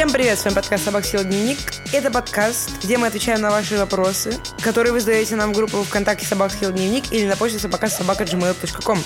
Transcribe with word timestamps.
Всем 0.00 0.12
привет, 0.12 0.38
с 0.38 0.46
вами 0.46 0.54
подкаст 0.54 0.84
«Собак 0.84 1.04
Сила 1.04 1.24
Дневник». 1.24 1.58
Это 1.92 2.10
подкаст, 2.10 2.70
где 2.82 2.96
мы 2.96 3.08
отвечаем 3.08 3.42
на 3.42 3.50
ваши 3.50 3.76
вопросы, 3.76 4.32
которые 4.62 4.94
вы 4.94 5.00
задаете 5.00 5.36
нам 5.36 5.52
в 5.52 5.54
группу 5.54 5.82
ВКонтакте 5.82 6.24
«Собак 6.24 6.52
Сила 6.52 6.72
Дневник» 6.72 7.12
или 7.12 7.26
на 7.26 7.36
почте 7.36 7.58
собака 7.58 7.86
собака 7.88 8.24
gmail.com. 8.24 8.98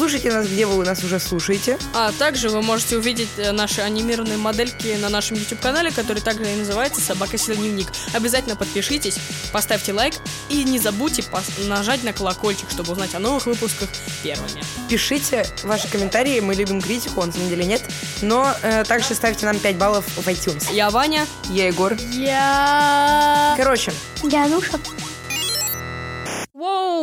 Слушайте 0.00 0.32
нас, 0.32 0.46
где 0.46 0.64
вы 0.64 0.82
нас 0.82 1.04
уже 1.04 1.20
слушаете. 1.20 1.78
А 1.92 2.10
также 2.12 2.48
вы 2.48 2.62
можете 2.62 2.96
увидеть 2.96 3.28
э, 3.36 3.52
наши 3.52 3.82
анимированные 3.82 4.38
модельки 4.38 4.96
на 4.98 5.10
нашем 5.10 5.36
YouTube-канале, 5.36 5.90
который 5.90 6.22
также 6.22 6.50
и 6.50 6.56
называется 6.56 7.02
«Собака 7.02 7.36
Дневник». 7.36 7.88
Обязательно 8.14 8.56
подпишитесь, 8.56 9.18
поставьте 9.52 9.92
лайк 9.92 10.14
и 10.48 10.64
не 10.64 10.78
забудьте 10.78 11.20
пос- 11.20 11.66
нажать 11.68 12.02
на 12.02 12.14
колокольчик, 12.14 12.70
чтобы 12.70 12.92
узнать 12.92 13.14
о 13.14 13.18
новых 13.18 13.44
выпусках 13.44 13.90
первыми. 14.22 14.62
Пишите 14.88 15.46
ваши 15.64 15.86
комментарии, 15.86 16.40
мы 16.40 16.54
любим 16.54 16.80
критику, 16.80 17.22
на 17.22 17.30
самом 17.30 17.50
деле 17.50 17.66
нет. 17.66 17.82
Но 18.22 18.54
э, 18.62 18.84
также 18.84 19.14
ставьте 19.14 19.44
нам 19.44 19.58
5 19.58 19.76
баллов 19.76 20.06
в 20.16 20.26
iTunes. 20.26 20.72
Я 20.72 20.88
Ваня. 20.88 21.26
Я 21.50 21.66
Егор. 21.66 21.92
Я... 22.12 23.52
Короче, 23.58 23.92
Януша. 24.22 24.80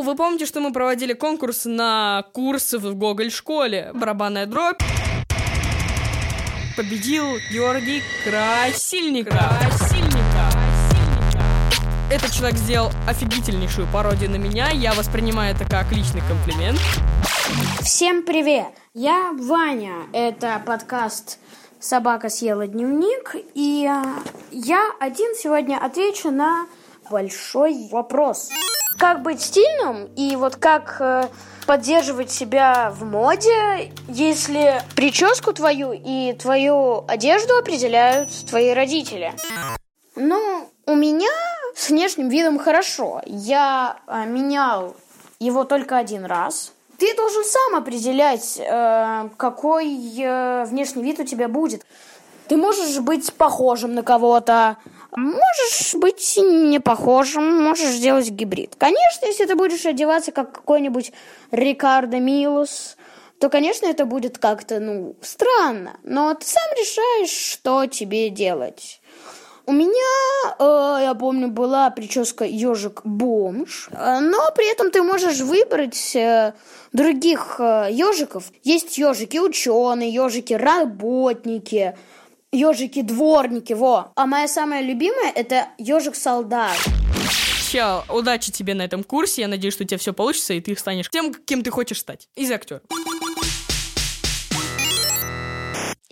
Вы 0.02 0.16
помните, 0.16 0.46
что 0.46 0.60
мы 0.60 0.72
проводили 0.72 1.14
конкурс 1.14 1.66
на 1.66 2.26
курсы 2.32 2.78
в 2.78 2.94
Гоголь-школе? 2.96 3.92
Барабанная 3.96 4.46
дробь. 4.46 4.82
Победил 6.76 7.26
Георгий 7.52 8.04
Красильников. 8.24 9.34
Красильников. 9.34 10.58
Этот 12.12 12.32
человек 12.32 12.58
сделал 12.58 12.92
офигительнейшую 13.08 13.88
пародию 13.92 14.30
на 14.30 14.36
меня. 14.36 14.70
Я 14.70 14.94
воспринимаю 14.94 15.56
это 15.56 15.66
как 15.66 15.92
личный 15.92 16.22
комплимент. 16.22 16.80
Всем 17.82 18.22
привет! 18.22 18.68
Я 18.94 19.34
Ваня. 19.34 20.04
Это 20.14 20.62
подкаст 20.66 21.40
«Собака 21.80 22.30
съела 22.30 22.68
дневник». 22.68 23.36
И 23.56 23.88
а, 23.90 24.04
я 24.52 24.92
один 25.00 25.34
сегодня 25.36 25.78
отвечу 25.78 26.30
на 26.30 26.68
большой 27.10 27.88
вопрос. 27.92 28.50
Как 28.98 29.22
быть 29.22 29.42
стильным 29.42 30.10
и 30.16 30.36
вот 30.36 30.56
как 30.56 30.98
э, 31.00 31.26
поддерживать 31.68 32.32
себя 32.32 32.92
в 32.92 33.04
моде, 33.04 33.94
если 34.08 34.82
прическу 34.96 35.54
твою 35.54 35.92
и 35.94 36.34
твою 36.34 37.06
одежду 37.08 37.58
определяют 37.58 38.30
твои 38.50 38.72
родители? 38.72 39.34
Ну, 40.16 40.68
у 40.88 40.96
меня 40.96 41.30
с 41.76 41.90
внешним 41.90 42.30
видом 42.30 42.58
хорошо. 42.58 43.22
Я 43.28 43.98
а, 44.08 44.26
менял 44.26 44.96
его 45.40 45.64
только 45.64 45.98
один 45.98 46.26
раз. 46.26 46.74
Ты 46.98 47.16
должен 47.16 47.44
сам 47.44 47.76
определять, 47.76 48.58
э, 48.60 49.30
какой 49.38 49.96
э, 50.18 50.66
внешний 50.66 51.04
вид 51.04 51.20
у 51.20 51.24
тебя 51.24 51.48
будет. 51.48 51.86
Ты 52.48 52.58
можешь 52.58 52.98
быть 53.00 53.32
похожим 53.34 53.94
на 53.94 54.02
кого-то, 54.02 54.78
можешь 55.18 55.96
быть 55.96 56.38
не 56.38 56.80
похожим, 56.80 57.64
можешь 57.64 57.96
сделать 57.96 58.30
гибрид. 58.30 58.76
Конечно, 58.78 59.26
если 59.26 59.46
ты 59.46 59.56
будешь 59.56 59.86
одеваться 59.86 60.32
как 60.32 60.52
какой-нибудь 60.52 61.12
Рикардо 61.52 62.20
Милос, 62.20 62.98
то, 63.40 63.50
конечно, 63.50 63.88
это 63.88 64.06
будет 64.06 64.38
как-то, 64.38 64.80
ну, 64.80 65.16
странно. 65.22 65.98
Но 66.04 66.34
ты 66.34 66.46
сам 66.46 66.72
решаешь, 66.78 67.30
что 67.30 67.86
тебе 67.88 68.30
делать. 68.30 69.02
У 69.66 69.74
меня, 69.74 70.56
э, 70.60 71.04
я 71.04 71.14
помню, 71.14 71.50
была 71.50 71.90
прическа 71.90 72.46
ежик 72.46 73.02
бомж, 73.04 73.90
э, 73.92 74.20
но 74.22 74.50
при 74.56 74.72
этом 74.72 74.92
ты 74.92 75.04
можешь 75.04 75.42
выбрать 75.42 76.16
э, 76.16 76.54
других 76.94 77.60
э. 77.60 77.90
Есть 78.64 78.98
ежики 78.98 79.38
ученые, 79.38 80.10
ежики 80.10 80.54
работники, 80.54 81.98
ежики 82.58 83.02
дворники, 83.02 83.74
во. 83.74 84.12
А 84.16 84.26
моя 84.26 84.48
самая 84.48 84.82
любимая 84.82 85.32
это 85.32 85.68
ежик 85.78 86.16
солдат. 86.16 86.78
Ща, 87.72 88.04
удачи 88.10 88.52
тебе 88.52 88.74
на 88.74 88.84
этом 88.84 89.04
курсе. 89.04 89.42
Я 89.42 89.48
надеюсь, 89.48 89.74
что 89.74 89.84
у 89.84 89.88
тебя 89.88 89.98
все 89.98 90.14
получится, 90.14 90.54
и 90.54 90.62
ты 90.62 90.76
станешь 90.78 91.10
тем, 91.10 91.34
кем 91.34 91.64
ты 91.64 91.70
хочешь 91.70 92.00
стать. 92.00 92.30
Из 92.36 92.50
актер. 92.52 92.82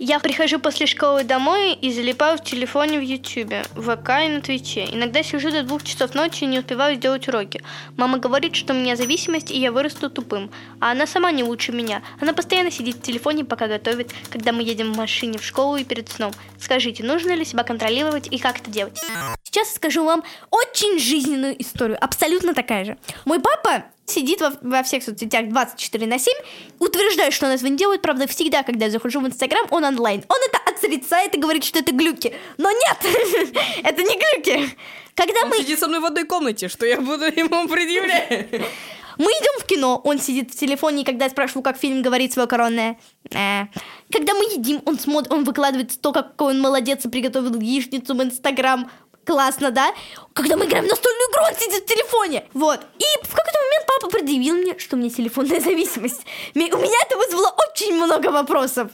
Я 0.07 0.19
прихожу 0.19 0.59
после 0.59 0.85
школы 0.85 1.23
домой 1.23 1.73
и 1.73 1.91
залипаю 1.91 2.38
в 2.38 2.43
телефоне 2.43 2.99
в 2.99 3.01
Ютубе, 3.01 3.63
в 3.73 3.95
ВК 3.95 4.09
и 4.23 4.29
на 4.29 4.39
Твиче. 4.39 4.85
Иногда 4.91 5.23
сижу 5.23 5.49
до 5.49 5.63
двух 5.63 5.83
часов 5.83 6.13
ночи 6.13 6.43
и 6.43 6.45
не 6.45 6.59
успеваю 6.59 6.97
сделать 6.97 7.27
уроки. 7.27 7.63
Мама 7.97 8.19
говорит, 8.19 8.55
что 8.55 8.75
у 8.75 8.77
меня 8.77 8.95
зависимость, 8.95 9.49
и 9.49 9.59
я 9.59 9.71
вырасту 9.71 10.11
тупым. 10.11 10.51
А 10.79 10.91
она 10.91 11.07
сама 11.07 11.31
не 11.31 11.44
лучше 11.44 11.71
меня. 11.71 12.03
Она 12.21 12.33
постоянно 12.33 12.69
сидит 12.69 12.97
в 12.97 13.01
телефоне, 13.01 13.45
пока 13.45 13.65
готовит, 13.65 14.11
когда 14.29 14.51
мы 14.51 14.61
едем 14.61 14.94
в 14.94 14.97
машине 14.97 15.39
в 15.39 15.44
школу 15.44 15.75
и 15.75 15.83
перед 15.83 16.07
сном. 16.07 16.33
Скажите, 16.59 17.03
нужно 17.03 17.31
ли 17.31 17.44
себя 17.44 17.63
контролировать 17.63 18.27
и 18.29 18.38
как 18.38 18.59
это 18.59 18.69
делать? 18.69 19.01
Сейчас 19.41 19.73
скажу 19.73 20.05
вам 20.05 20.23
очень 20.51 20.99
жизненную 20.99 21.59
историю, 21.59 21.97
абсолютно 21.99 22.53
такая 22.53 22.85
же. 22.85 22.97
Мой 23.25 23.39
папа 23.39 23.85
сидит 24.05 24.41
во, 24.41 24.53
во 24.61 24.83
всех 24.83 25.03
соцсетях 25.03 25.49
24 25.49 26.07
на 26.07 26.19
7, 26.19 26.33
утверждает, 26.79 27.33
что 27.33 27.47
он 27.47 27.53
этого 27.53 27.67
не 27.67 27.77
делает, 27.77 28.01
правда, 28.01 28.27
всегда, 28.27 28.63
когда 28.63 28.85
я 28.85 28.91
захожу 28.91 29.19
в 29.19 29.27
Инстаграм, 29.27 29.66
он 29.71 29.83
онлайн. 29.83 30.23
Он 30.27 30.38
это 30.47 30.59
отрицает 30.69 31.35
и 31.35 31.39
говорит, 31.39 31.63
что 31.63 31.79
это 31.79 31.91
глюки. 31.91 32.33
Но 32.57 32.69
нет, 32.71 32.97
это 33.83 34.03
не 34.03 34.17
глюки. 34.17 34.75
Когда 35.15 35.41
Он 35.44 35.49
мы... 35.49 35.57
сидит 35.57 35.79
со 35.79 35.88
мной 35.88 36.01
в 36.01 36.05
одной 36.05 36.25
комнате, 36.25 36.67
что 36.67 36.85
я 36.85 36.99
буду 36.99 37.25
ему 37.25 37.67
предъявлять. 37.67 38.49
Мы 39.17 39.31
идем 39.31 39.61
в 39.61 39.65
кино, 39.65 40.01
он 40.03 40.19
сидит 40.19 40.53
в 40.53 40.59
телефоне, 40.59 41.03
и 41.03 41.05
когда 41.05 41.25
я 41.25 41.31
спрашиваю, 41.31 41.63
как 41.63 41.77
фильм 41.77 42.01
говорит 42.01 42.33
свое 42.33 42.47
коронное. 42.47 42.99
«Э». 43.31 43.67
Когда 44.11 44.33
мы 44.33 44.44
едим, 44.44 44.81
он 44.85 44.99
смотрит, 44.99 45.31
он 45.31 45.44
выкладывает 45.44 45.99
то, 45.99 46.11
какой 46.11 46.53
он 46.53 46.61
молодец 46.61 47.05
и 47.05 47.09
приготовил 47.09 47.59
яичницу 47.59 48.13
в 48.13 48.21
Инстаграм. 48.21 48.89
Классно, 49.25 49.72
да? 49.72 49.91
Когда 50.34 50.56
мы 50.56 50.66
играем 50.66 50.86
в 50.86 50.90
настольную 50.90 51.30
игру, 51.31 51.41
он 51.50 51.56
сидит 51.56 51.84
в 51.84 51.86
телефоне. 51.88 52.46
Вот. 52.53 52.80
И 53.00 53.06
в 53.25 53.34
какой-то 53.36 53.59
момент 53.59 53.86
папа 53.88 54.09
предъявил 54.12 54.56
мне, 54.56 54.78
что 54.78 54.96
у 54.96 55.00
меня 55.00 55.09
телефонная 55.09 55.59
зависимость. 55.69 56.22
У 56.53 56.59
меня 56.59 56.97
это 57.08 57.18
вызвало 57.18 57.56
очень 57.72 57.96
много 57.96 58.28
вопросов. 58.28 58.91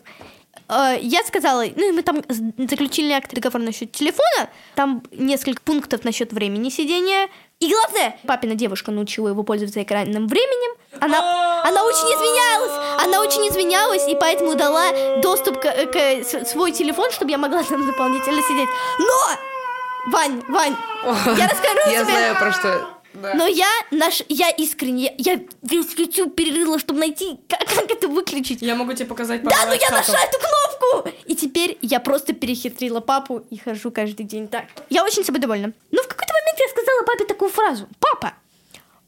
Э, 0.69 0.95
Я 1.01 1.23
сказала, 1.23 1.65
ну 1.75 1.89
и 1.89 1.91
мы 1.91 2.01
там 2.01 2.23
заключили 2.57 3.11
акт 3.11 3.33
договор 3.33 3.61
насчет 3.61 3.91
телефона, 3.91 4.49
там 4.75 5.03
несколько 5.11 5.61
пунктов 5.61 6.03
насчет 6.05 6.31
времени 6.31 6.69
сидения. 6.69 7.27
И 7.59 7.69
главное, 7.69 8.17
папина 8.25 8.55
девушка 8.55 8.89
научила 8.91 9.27
его 9.27 9.43
пользоваться 9.43 9.83
экранным 9.83 10.27
временем. 10.27 10.77
Она, 10.99 11.61
она 11.63 11.83
очень 11.83 12.07
извинялась, 12.07 13.05
она 13.05 13.21
очень 13.21 13.47
извинялась, 13.49 14.07
и 14.07 14.15
поэтому 14.15 14.55
дала 14.55 15.19
доступ 15.21 15.59
к, 15.59 15.85
к 15.91 15.95
с- 16.23 16.49
свой 16.49 16.71
телефон, 16.71 17.11
чтобы 17.11 17.29
я 17.31 17.37
могла 17.37 17.61
там 17.63 17.85
дополнительно 17.85 18.41
сидеть. 18.41 18.69
Но! 18.97 19.50
Вань, 20.07 20.43
Вань, 20.47 20.75
я 21.37 21.47
расскажу 21.47 21.79
я 21.87 22.03
тебе. 22.03 22.05
знаю 22.05 22.35
про 22.37 22.51
что... 22.51 23.01
Да. 23.13 23.33
Но 23.33 23.45
я 23.45 23.67
наш, 23.91 24.23
я 24.29 24.49
искренне, 24.51 25.13
я, 25.17 25.33
я 25.33 25.41
весь 25.63 25.93
YouTube 25.97 26.33
перерыла, 26.33 26.79
чтобы 26.79 27.01
найти, 27.01 27.37
как, 27.49 27.59
как 27.67 27.91
это 27.91 28.07
выключить. 28.07 28.61
Я 28.61 28.73
могу 28.75 28.93
тебе 28.93 29.05
показать 29.05 29.43
Да, 29.43 29.65
ну 29.65 29.73
я 29.73 29.89
нашла 29.89 30.17
эту 30.17 30.37
кнопку! 30.39 31.09
И 31.25 31.35
теперь 31.35 31.77
я 31.81 31.99
просто 31.99 32.31
перехитрила 32.31 33.01
папу 33.01 33.43
и 33.49 33.57
хожу 33.57 33.91
каждый 33.91 34.23
день 34.23 34.47
так. 34.47 34.63
Я 34.89 35.03
очень 35.03 35.25
собой 35.25 35.41
довольна. 35.41 35.73
Но 35.91 36.01
в 36.01 36.07
какой-то 36.07 36.33
момент 36.33 36.57
я 36.57 36.69
сказала 36.69 37.03
папе 37.03 37.25
такую 37.25 37.51
фразу. 37.51 37.89
Папа, 37.99 38.33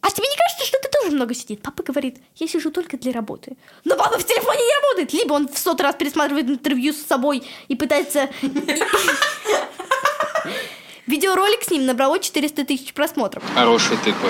а 0.01 0.09
тебе 0.11 0.27
не 0.27 0.35
кажется, 0.35 0.65
что 0.65 0.79
ты 0.79 0.89
тоже 0.89 1.15
много 1.15 1.33
сидит? 1.33 1.61
Папа 1.61 1.81
говорит, 1.81 2.17
я 2.35 2.47
сижу 2.47 2.71
только 2.71 2.97
для 2.97 3.13
работы. 3.13 3.55
Но 3.85 3.95
папа 3.95 4.19
в 4.19 4.25
телефоне 4.25 4.59
не 4.59 4.75
работает. 4.81 5.13
Либо 5.13 5.33
он 5.33 5.47
в 5.47 5.57
сотый 5.57 5.83
раз 5.83 5.95
пересматривает 5.95 6.49
интервью 6.49 6.91
с 6.91 7.01
собой 7.01 7.43
и 7.69 7.75
пытается... 7.75 8.29
Видеоролик 11.07 11.63
с 11.63 11.69
ним 11.71 11.85
набрало 11.85 12.19
400 12.19 12.65
тысяч 12.65 12.93
просмотров. 12.93 13.43
Хорошая 13.53 13.97
тыква. 13.97 14.29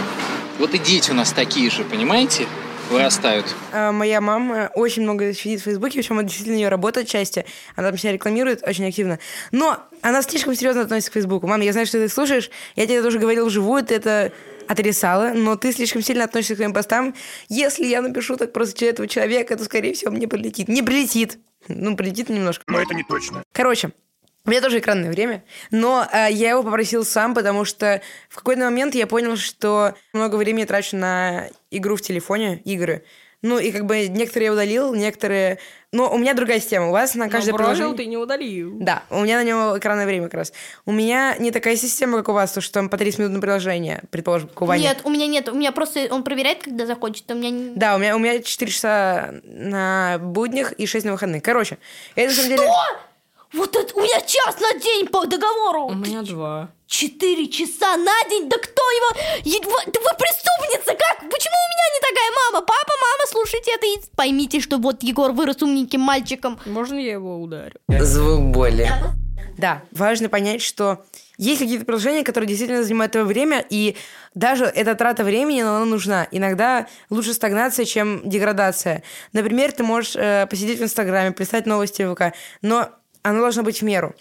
Вот 0.60 0.74
и 0.74 0.80
дети 0.80 1.12
у 1.12 1.14
нас 1.14 1.32
такие 1.32 1.70
же, 1.70 1.84
понимаете? 1.84 2.48
Вырастают. 2.90 3.46
А, 3.72 3.92
Моя 3.92 4.22
мама 4.22 4.70
очень 4.76 5.04
много 5.04 5.34
сидит 5.34 5.62
в 5.62 5.64
Фейсбуке, 5.64 6.00
причем 6.00 6.20
это 6.20 6.28
действительно 6.28 6.58
ее 6.58 6.70
работа 6.70 7.02
отчасти. 7.02 7.46
Она 7.76 7.90
там 7.90 7.98
себя 7.98 8.12
рекламирует 8.12 8.64
очень 8.68 8.88
активно. 8.88 9.20
Но 9.52 9.80
она 10.02 10.22
слишком 10.22 10.54
серьезно 10.56 10.82
относится 10.82 11.12
к 11.12 11.14
Фейсбуку. 11.14 11.48
Мам, 11.48 11.62
я 11.62 11.72
знаю, 11.72 11.88
что 11.88 11.98
ты 12.00 12.10
слушаешь. 12.10 12.50
Я 12.76 12.86
тебе 12.86 13.02
тоже 13.02 13.20
говорил 13.20 13.48
вживую, 13.48 13.84
ты 13.84 13.96
это 13.96 14.32
отрицала, 14.68 15.32
но 15.34 15.56
ты 15.56 15.74
слишком 15.74 16.02
сильно 16.02 16.24
относишься 16.26 16.56
к 16.56 16.58
своим 16.58 16.74
постам. 16.74 17.16
Если 17.50 17.86
я 17.86 18.02
напишу 18.02 18.36
так 18.38 18.54
просто 18.54 18.78
через 18.78 18.94
этого 18.94 19.08
человека, 19.08 19.56
то, 19.56 19.64
скорее 19.64 19.94
всего, 19.94 20.12
мне 20.12 20.28
прилетит. 20.28 20.68
Не 20.68 20.82
прилетит. 20.82 21.40
Ну, 21.68 21.96
прилетит 21.96 22.30
немножко. 22.30 22.64
Но 22.68 22.82
это 22.82 22.94
не 22.94 23.04
точно. 23.04 23.44
Короче, 23.54 23.92
у 24.46 24.50
меня 24.50 24.60
тоже 24.60 24.80
экранное 24.80 25.10
время, 25.10 25.44
но 25.72 26.06
э, 26.12 26.28
я 26.32 26.50
его 26.50 26.64
попросил 26.64 27.06
сам, 27.06 27.34
потому 27.34 27.64
что 27.64 28.02
в 28.28 28.36
какой-то 28.36 28.64
момент 28.64 28.94
я 28.94 29.08
понял, 29.08 29.38
что 29.38 29.94
много 30.12 30.36
времени 30.36 30.66
трачу 30.66 30.98
на 30.98 31.48
игру 31.72 31.96
в 31.96 32.02
телефоне, 32.02 32.62
игры. 32.66 33.04
Ну, 33.42 33.58
и 33.60 33.72
как 33.72 33.86
бы 33.86 34.08
некоторые 34.08 34.48
я 34.48 34.54
удалил, 34.54 34.94
некоторые... 34.94 35.60
Но 35.92 36.10
у 36.14 36.18
меня 36.18 36.34
другая 36.34 36.62
система. 36.62 36.88
У 36.88 36.92
вас 36.92 37.14
на 37.14 37.30
каждое 37.30 37.52
Но 37.52 37.58
бросил 37.58 37.74
приложение... 37.74 37.98
ты 37.98 38.06
не 38.06 38.18
удалил. 38.18 38.78
Да, 38.80 39.04
у 39.10 39.22
меня 39.22 39.38
на 39.38 39.44
него 39.44 39.78
экранное 39.78 40.06
время 40.06 40.26
как 40.26 40.36
раз. 40.36 40.54
У 40.86 40.94
меня 40.94 41.36
не 41.40 41.52
такая 41.52 41.76
система, 41.76 42.18
как 42.20 42.30
у 42.30 42.34
вас, 42.34 42.54
то, 42.54 42.62
что 42.62 42.74
там 42.74 42.88
по 42.90 42.98
30 42.98 43.20
минут 43.20 43.34
на 43.34 43.42
приложение, 43.42 44.02
предположим, 44.12 44.48
как 44.48 44.62
у 44.62 44.66
Вани. 44.66 44.84
Нет, 44.84 45.02
у 45.04 45.10
меня 45.10 45.28
нет. 45.28 45.50
У 45.50 45.56
меня 45.56 45.74
просто 45.74 46.08
он 46.10 46.24
проверяет, 46.24 46.64
когда 46.64 46.86
захочет. 46.86 47.30
У 47.32 47.36
меня 47.36 47.50
не- 47.50 47.76
Да, 47.76 47.96
у 47.96 48.00
меня, 48.00 48.16
у 48.16 48.20
меня 48.20 48.42
4 48.42 48.72
часа 48.72 49.34
на 49.44 50.20
буднях 50.20 50.72
и 50.74 50.86
6 50.86 51.06
на 51.06 51.12
выходных. 51.12 51.44
Короче, 51.44 51.78
это 52.16 52.30
на 52.30 52.36
самом 52.36 52.50
деле... 52.50 52.68
Вот 53.54 53.76
это 53.76 53.96
у 53.96 54.02
меня 54.02 54.20
час 54.22 54.60
на 54.60 54.80
день 54.80 55.08
по 55.08 55.26
договору. 55.26 55.86
У 55.86 55.94
меня 55.94 56.24
два. 56.24 56.72
Четыре 56.88 57.48
часа 57.48 57.98
на 57.98 58.30
день? 58.30 58.50
Да 58.50 58.58
кто 58.58 58.82
его... 58.82 59.16
Вы, 59.46 59.92
да 59.92 60.00
вы 60.00 60.18
преступница! 60.18 60.96
Как? 60.96 61.20
Почему 61.30 61.56
у 61.56 61.70
меня 61.70 61.88
не 61.94 62.02
такая 62.02 62.32
мама? 62.52 62.66
Папа, 62.66 62.94
мама, 63.00 63.28
слушайте 63.28 63.72
это 63.76 63.86
и 63.86 64.16
поймите, 64.16 64.60
что 64.60 64.78
вот 64.78 65.04
Егор 65.04 65.32
вырос 65.32 65.62
умненьким 65.62 66.02
мальчиком. 66.02 66.60
Можно 66.66 66.96
я 66.96 67.14
его 67.14 67.40
ударю? 67.42 67.80
Звук 67.88 68.42
боли. 68.52 68.90
Да, 69.58 69.84
важно 69.92 70.30
понять, 70.30 70.64
что 70.64 71.06
есть 71.38 71.60
какие-то 71.60 71.86
приложения, 71.86 72.24
которые 72.24 72.48
действительно 72.48 72.84
занимают 72.84 73.12
твое 73.12 73.26
время, 73.26 73.64
и 73.70 73.96
даже 74.34 74.66
эта 74.66 74.96
трата 74.96 75.24
времени, 75.24 75.62
но 75.62 75.76
она 75.76 75.86
нужна. 75.86 76.28
Иногда 76.32 76.88
лучше 77.12 77.34
стагнация, 77.34 77.86
чем 77.86 78.28
деградация. 78.28 79.04
Например, 79.32 79.72
ты 79.72 79.84
можешь 79.84 80.16
э, 80.16 80.48
посидеть 80.50 80.80
в 80.80 80.84
Инстаграме, 80.84 81.34
писать 81.34 81.68
новости 81.68 82.02
в 82.02 82.16
ВК, 82.16 82.36
но 82.64 82.90
оно 83.24 83.40
должно 83.42 83.64
быть 83.64 83.82
в 83.82 83.84
меру. 83.84 84.16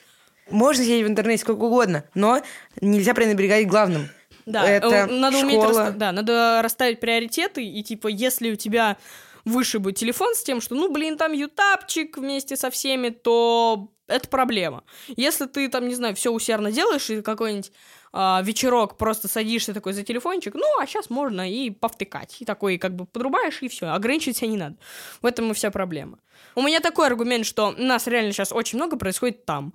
Можно 0.50 0.82
сидеть 0.84 1.04
в 1.04 1.08
интернете 1.08 1.42
сколько 1.42 1.62
угодно, 1.62 2.04
но 2.14 2.42
нельзя 2.80 3.14
пренебрегать 3.14 3.66
главным. 3.66 4.08
Да, 4.44 4.68
это 4.68 4.86
э, 4.88 5.06
надо 5.06 5.38
уметь 5.38 5.54
школа. 5.60 5.68
расста- 5.86 5.92
да, 5.92 6.12
надо 6.12 6.60
расставить 6.62 6.98
приоритеты, 6.98 7.64
и 7.64 7.82
типа, 7.82 8.08
если 8.08 8.50
у 8.50 8.56
тебя 8.56 8.96
выше 9.44 9.78
будет 9.78 9.96
телефон 9.96 10.34
с 10.34 10.42
тем, 10.42 10.60
что, 10.60 10.74
ну, 10.74 10.90
блин, 10.90 11.16
там 11.16 11.32
ютапчик 11.32 12.16
вместе 12.18 12.56
со 12.56 12.70
всеми, 12.70 13.10
то 13.10 13.88
это 14.06 14.28
проблема. 14.28 14.84
Если 15.08 15.46
ты 15.46 15.68
там, 15.68 15.88
не 15.88 15.94
знаю, 15.94 16.14
все 16.14 16.30
усердно 16.30 16.70
делаешь, 16.70 17.08
и 17.10 17.22
какой-нибудь 17.22 17.72
а, 18.12 18.42
вечерок 18.44 18.98
просто 18.98 19.28
садишься 19.28 19.72
такой 19.72 19.94
за 19.94 20.02
телефончик, 20.02 20.54
ну, 20.54 20.66
а 20.78 20.86
сейчас 20.86 21.08
можно 21.08 21.50
и 21.50 21.70
повтыкать. 21.70 22.36
И 22.40 22.44
такой 22.44 22.78
как 22.78 22.94
бы 22.94 23.06
подрубаешь, 23.06 23.62
и 23.62 23.68
все, 23.68 23.86
ограничивать 23.86 24.36
себя 24.36 24.48
не 24.48 24.56
надо. 24.56 24.76
В 25.22 25.26
этом 25.26 25.50
и 25.50 25.54
вся 25.54 25.70
проблема. 25.70 26.18
У 26.54 26.62
меня 26.62 26.80
такой 26.80 27.06
аргумент, 27.06 27.46
что 27.46 27.72
нас 27.72 28.06
реально 28.06 28.32
сейчас 28.32 28.52
очень 28.52 28.78
много 28.78 28.96
происходит 28.96 29.44
там. 29.46 29.72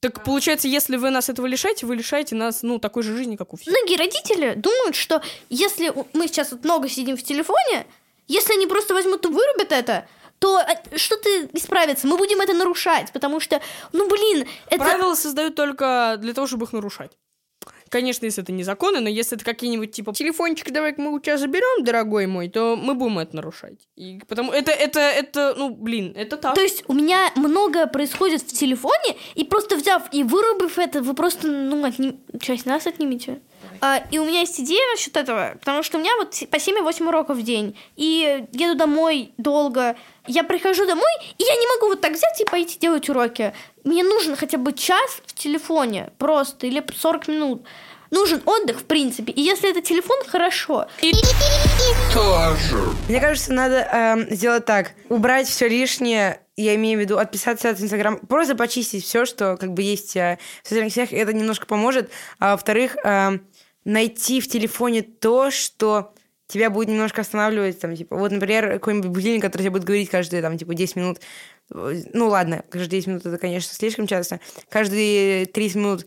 Так 0.00 0.24
получается, 0.24 0.66
если 0.66 0.96
вы 0.96 1.10
нас 1.10 1.28
этого 1.28 1.46
лишаете, 1.46 1.84
вы 1.84 1.94
лишаете 1.94 2.34
нас, 2.34 2.62
ну, 2.62 2.78
такой 2.78 3.02
же 3.02 3.14
жизни, 3.14 3.36
как 3.36 3.52
у 3.52 3.56
всех. 3.56 3.72
Многие 3.72 3.96
родители 3.98 4.54
думают, 4.54 4.96
что 4.96 5.22
если 5.50 5.92
мы 6.14 6.26
сейчас 6.26 6.52
вот 6.52 6.64
много 6.64 6.88
сидим 6.88 7.18
в 7.18 7.22
телефоне, 7.22 7.86
если 8.30 8.54
они 8.54 8.66
просто 8.66 8.94
возьмут 8.94 9.24
и 9.26 9.28
вырубят 9.28 9.72
это, 9.72 10.06
то 10.38 10.60
э, 10.60 10.96
что-то 10.96 11.28
исправится. 11.52 12.06
Мы 12.06 12.16
будем 12.16 12.40
это 12.40 12.54
нарушать, 12.54 13.12
потому 13.12 13.40
что, 13.40 13.60
ну 13.92 14.08
блин, 14.08 14.46
это... 14.68 14.84
Правила 14.84 15.14
создают 15.14 15.54
только 15.54 16.16
для 16.18 16.32
того, 16.32 16.46
чтобы 16.46 16.64
их 16.66 16.72
нарушать. 16.72 17.12
Конечно, 17.90 18.24
если 18.24 18.44
это 18.44 18.52
не 18.52 18.62
законы, 18.62 19.00
но 19.00 19.08
если 19.08 19.36
это 19.36 19.44
какие-нибудь 19.44 19.90
типа 19.90 20.12
телефончик, 20.14 20.70
давай 20.70 20.94
мы 20.96 21.12
у 21.12 21.18
тебя 21.18 21.36
заберем, 21.36 21.84
дорогой 21.84 22.26
мой, 22.26 22.48
то 22.48 22.76
мы 22.76 22.94
будем 22.94 23.18
это 23.18 23.34
нарушать. 23.34 23.88
И 23.96 24.20
потому 24.28 24.52
это, 24.52 24.70
это, 24.70 25.00
это, 25.00 25.54
ну, 25.58 25.70
блин, 25.70 26.12
это 26.16 26.36
так. 26.36 26.54
То 26.54 26.60
есть 26.60 26.84
у 26.86 26.92
меня 26.94 27.32
многое 27.34 27.88
происходит 27.88 28.42
в 28.42 28.46
телефоне, 28.46 29.16
и 29.34 29.42
просто 29.42 29.74
взяв 29.76 30.04
и 30.12 30.22
вырубив 30.22 30.78
это, 30.78 31.02
вы 31.02 31.14
просто, 31.14 31.48
ну, 31.48 31.84
отним- 31.84 32.20
часть 32.40 32.64
нас 32.64 32.86
отнимете. 32.86 33.40
А, 33.80 34.02
и 34.12 34.18
у 34.18 34.24
меня 34.24 34.40
есть 34.40 34.60
идея 34.60 34.86
насчет 34.92 35.16
этого, 35.16 35.56
потому 35.58 35.82
что 35.82 35.98
у 35.98 36.00
меня 36.00 36.12
вот 36.16 36.30
по 36.48 36.56
7-8 36.56 37.08
уроков 37.08 37.38
в 37.38 37.42
день, 37.42 37.76
и 37.96 38.46
еду 38.52 38.76
домой 38.76 39.32
долго, 39.36 39.96
я 40.30 40.44
прихожу 40.44 40.86
домой, 40.86 41.10
и 41.38 41.42
я 41.42 41.54
не 41.54 41.66
могу 41.74 41.88
вот 41.88 42.00
так 42.00 42.12
взять 42.12 42.40
и 42.40 42.44
пойти 42.44 42.78
делать 42.78 43.08
уроки. 43.08 43.52
Мне 43.84 44.04
нужен 44.04 44.36
хотя 44.36 44.58
бы 44.58 44.72
час 44.72 45.20
в 45.26 45.34
телефоне 45.34 46.10
просто, 46.18 46.66
или 46.66 46.84
40 46.94 47.28
минут. 47.28 47.66
Нужен 48.10 48.42
отдых, 48.44 48.80
в 48.80 48.84
принципе. 48.84 49.32
И 49.32 49.40
если 49.40 49.70
это 49.70 49.82
телефон, 49.82 50.18
хорошо. 50.26 50.86
Мне 53.08 53.20
кажется, 53.20 53.52
надо 53.52 53.76
эм, 53.76 54.30
сделать 54.30 54.64
так. 54.64 54.92
Убрать 55.08 55.46
все 55.46 55.68
лишнее, 55.68 56.40
я 56.56 56.74
имею 56.74 56.98
в 56.98 57.02
виду 57.02 57.18
отписаться 57.18 57.70
от 57.70 57.80
Инстаграма, 57.80 58.18
просто 58.18 58.56
почистить 58.56 59.04
все, 59.04 59.24
что 59.24 59.56
как 59.56 59.74
бы 59.74 59.82
есть 59.82 60.16
э, 60.16 60.38
в 60.62 60.68
социальных 60.68 60.92
сетях, 60.92 61.12
и 61.12 61.16
это 61.16 61.32
немножко 61.32 61.66
поможет. 61.66 62.10
А 62.40 62.52
во-вторых, 62.52 62.96
эм, 63.04 63.46
найти 63.84 64.40
в 64.40 64.48
телефоне 64.48 65.02
то, 65.02 65.50
что 65.52 66.12
тебя 66.50 66.70
будет 66.70 66.88
немножко 66.88 67.20
останавливать, 67.22 67.80
там, 67.80 67.96
типа, 67.96 68.16
вот, 68.16 68.32
например, 68.32 68.72
какой-нибудь 68.72 69.10
будильник, 69.10 69.42
который 69.42 69.62
тебе 69.62 69.70
будет 69.70 69.84
говорить 69.84 70.10
каждые, 70.10 70.42
там, 70.42 70.58
типа, 70.58 70.74
10 70.74 70.96
минут. 70.96 71.20
Ну, 71.70 72.28
ладно, 72.28 72.64
каждые 72.68 73.00
10 73.00 73.06
минут 73.06 73.26
это, 73.26 73.38
конечно, 73.38 73.72
слишком 73.72 74.06
часто. 74.06 74.40
Каждые 74.68 75.46
30 75.46 75.76
минут 75.76 76.06